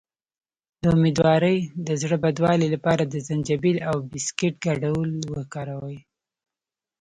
د 0.81 0.83
امیدوارۍ 0.97 1.57
د 1.87 1.89
زړه 2.01 2.17
بدوالي 2.23 2.67
لپاره 2.75 3.03
د 3.05 3.15
زنجبیل 3.27 3.77
او 3.89 3.95
بسکټ 4.11 4.53
ګډول 4.67 5.09
وکاروئ 5.33 5.97